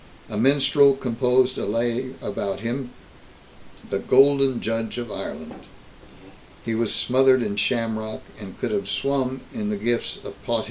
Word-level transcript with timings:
A 0.31 0.35
minstrel 0.35 0.95
composed 0.95 1.59
a 1.59 1.65
lay 1.67 2.15
about 2.23 2.61
him, 2.61 2.89
"The 3.91 3.99
Golden 3.99 4.59
Judge 4.59 4.97
of 4.97 5.11
Ireland"; 5.11 5.53
he 6.65 6.73
was 6.73 6.91
smothered 6.91 7.43
in 7.43 7.55
shamrock, 7.55 8.23
and 8.39 8.57
could 8.59 8.71
have 8.71 8.89
swum 8.89 9.41
in 9.53 9.69
the 9.69 9.77
gifts 9.77 10.15
of 10.23 10.43
potheen. 10.43 10.59